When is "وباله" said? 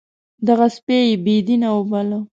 1.75-2.19